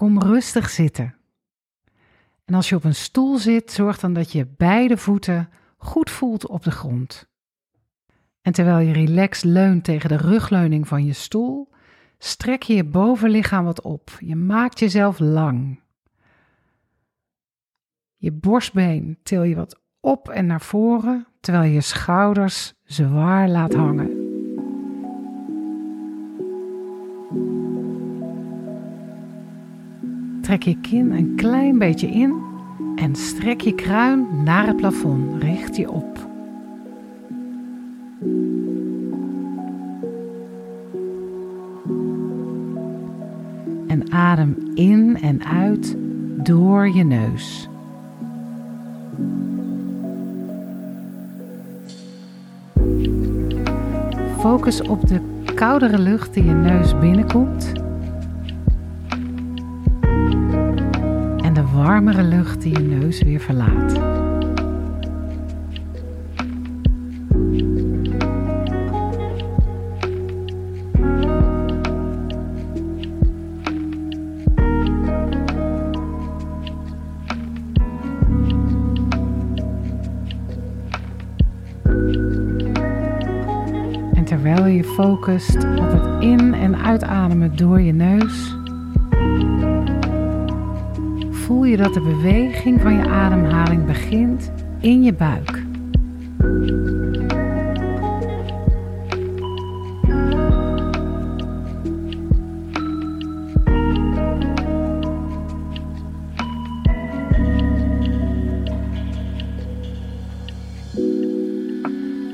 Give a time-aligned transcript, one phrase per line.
[0.00, 1.14] Kom rustig zitten.
[2.44, 6.46] En als je op een stoel zit, zorg dan dat je beide voeten goed voelt
[6.46, 7.28] op de grond.
[8.42, 11.68] En terwijl je relaxed leunt tegen de rugleuning van je stoel,
[12.18, 14.10] strek je je bovenlichaam wat op.
[14.18, 15.80] Je maakt jezelf lang.
[18.16, 24.19] Je borstbeen til je wat op en naar voren, terwijl je schouders zwaar laat hangen.
[30.50, 32.34] Trek je kin een klein beetje in
[32.96, 35.42] en strek je kruin naar het plafond.
[35.42, 36.28] Richt je op.
[43.86, 45.96] En adem in en uit
[46.42, 47.68] door je neus.
[54.38, 55.20] Focus op de
[55.54, 57.72] koudere lucht die je neus binnenkomt.
[61.90, 64.18] Warmere lucht die je neus weer verlaat.
[84.24, 88.56] terwijl je focust op het in- en uitademen door je neus,
[91.50, 95.62] voel je dat de beweging van je ademhaling begint in je buik.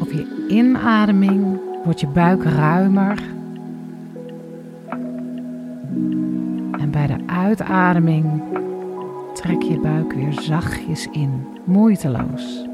[0.00, 3.22] Op je inademing wordt je buik ruimer.
[6.78, 8.42] En bij de uitademing
[9.32, 12.66] trek je buik weer zachtjes in, moeiteloos.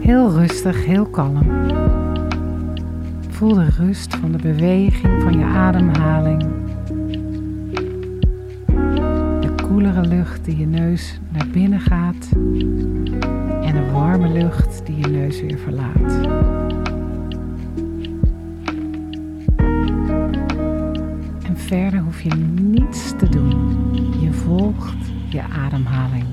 [0.00, 1.42] Heel rustig, heel kalm.
[3.28, 6.63] Voel de rust van de beweging van je ademhaling.
[9.94, 12.28] De koelere lucht die je neus naar binnen gaat.
[13.62, 16.28] En de warme lucht die je neus weer verlaat.
[21.42, 23.76] En verder hoef je niets te doen.
[24.20, 24.96] Je volgt
[25.28, 26.26] je ademhaling.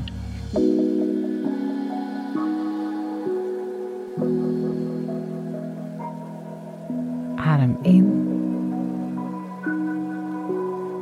[7.35, 8.27] Adem in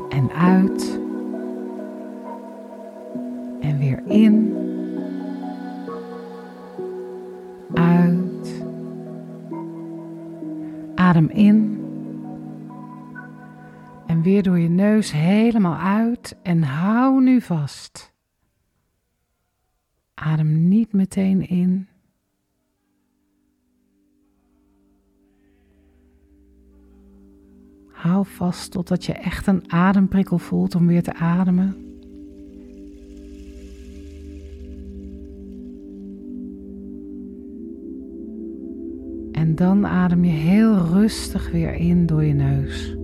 [0.09, 0.99] en uit
[3.59, 4.55] en weer in,
[7.73, 8.63] uit.
[10.95, 11.79] Adem in
[14.09, 18.13] en weer door je neus helemaal uit en hou nu vast.
[20.13, 21.87] Adem niet meteen in.
[27.87, 31.88] Hou vast totdat je echt een ademprikkel voelt om weer te ademen.
[39.49, 42.97] En dan adem je heel rustig weer in door je neus.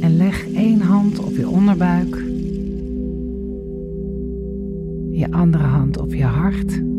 [0.00, 2.16] En leg één hand op je onderbuik,
[5.10, 6.93] je andere hand op je hart.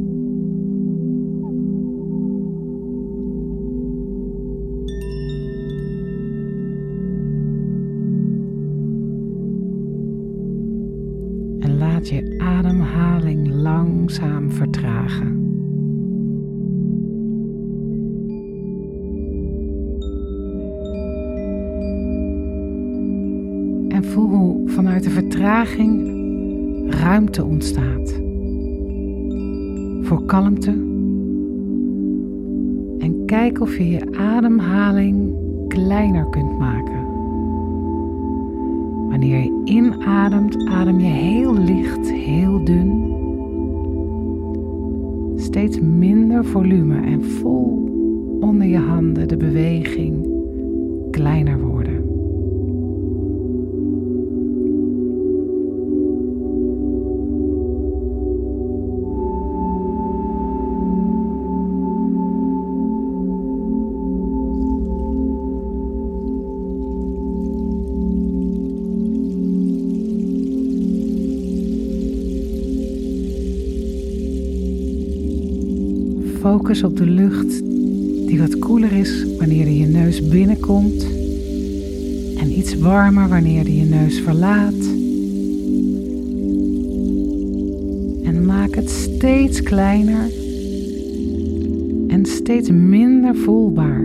[11.95, 15.27] Laat je ademhaling langzaam vertragen.
[23.87, 26.13] En voel hoe vanuit de vertraging
[26.93, 28.21] ruimte ontstaat.
[30.01, 30.71] Voor kalmte.
[32.99, 35.33] En kijk of je je ademhaling
[35.67, 37.04] kleiner kunt maken.
[39.15, 43.13] Wanneer je inademt, adem je heel licht, heel dun.
[45.35, 47.89] Steeds minder volume en voel
[48.39, 50.27] onder je handen de beweging
[51.11, 51.64] kleiner worden.
[76.45, 77.59] Focus op de lucht
[78.27, 81.07] die wat koeler is wanneer je neus binnenkomt
[82.37, 84.79] en iets warmer wanneer je neus verlaat.
[88.23, 90.31] En maak het steeds kleiner
[92.07, 94.03] en steeds minder voelbaar.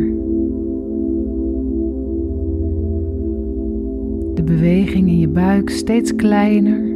[4.35, 6.90] De beweging in je buik steeds kleiner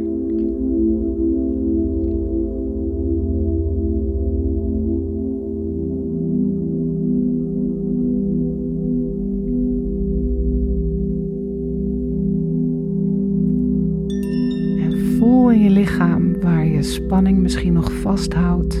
[16.85, 18.75] spanning misschien nog vasthoudt.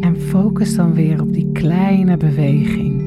[0.00, 3.05] En focus dan weer op die kleine beweging.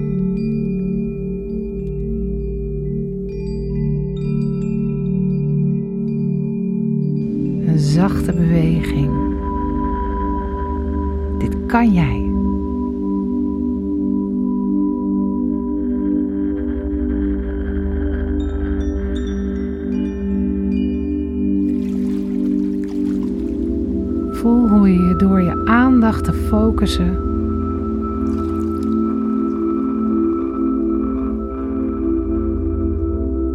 [24.94, 27.18] Je door je aandacht te focussen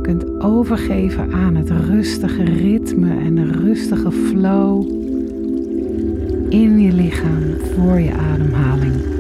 [0.03, 4.91] kunt overgeven aan het rustige ritme en de rustige flow
[6.49, 7.43] in je lichaam
[7.75, 9.14] voor je ademhaling.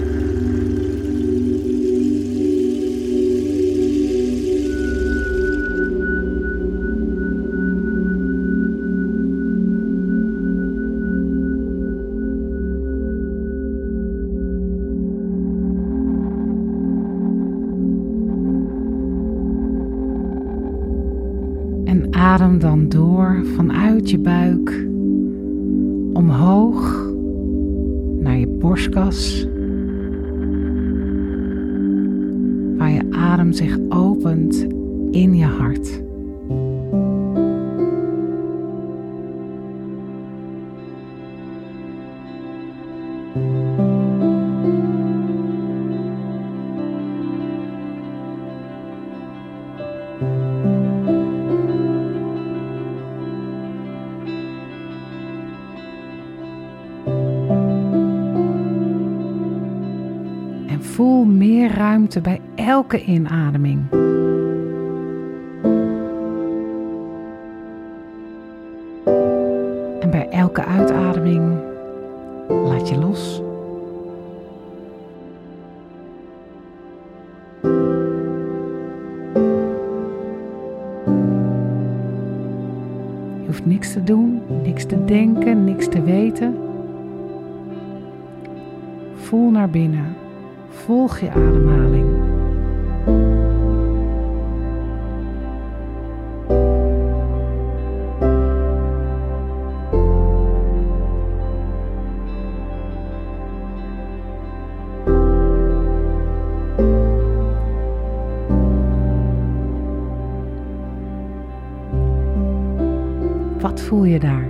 [22.35, 24.87] Adem dan door vanuit je buik
[26.13, 27.09] omhoog
[28.21, 29.47] naar je borstkas,
[32.77, 34.67] waar je adem zich opent
[35.11, 36.03] in je hart.
[61.35, 63.91] Meer ruimte bij elke inademing.
[70.01, 71.59] En bij elke uitademing
[72.49, 73.43] laat je los.
[83.41, 86.57] Je hoeft niks te doen, niks te denken, niks te weten.
[89.15, 90.14] Voel naar binnen.
[90.84, 92.32] Volg je ademhaling.
[113.60, 114.48] Wat voel je daar?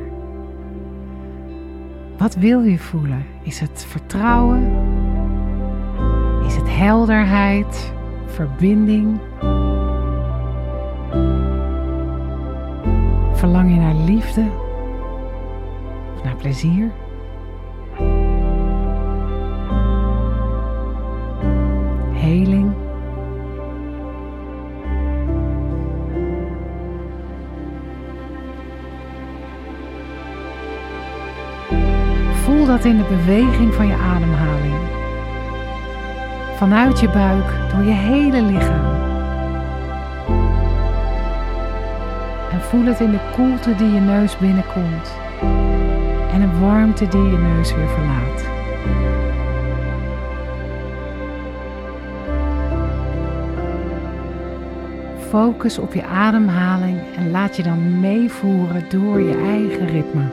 [2.18, 3.24] Wat wil je voelen?
[3.42, 4.93] Is het vertrouwen?
[6.66, 7.92] Helderheid,
[8.26, 9.20] verbinding?
[13.32, 14.50] Verlang je naar liefde
[16.16, 16.90] of naar plezier?
[22.12, 22.72] Heling?
[32.32, 34.74] Voel dat in de beweging van je ademhaling
[36.56, 39.02] vanuit je buik door je hele lichaam.
[42.52, 45.12] En voel het in de koelte die je neus binnenkomt
[46.32, 48.52] en de warmte die je neus weer verlaat.
[55.28, 60.24] Focus op je ademhaling en laat je dan meevoeren door je eigen ritme.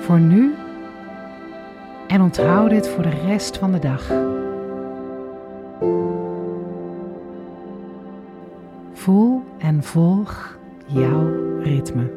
[0.00, 0.54] Voor nu
[2.06, 4.12] en onthoud dit voor de rest van de dag.
[8.92, 11.26] Voel en volg jouw
[11.62, 12.10] ritme.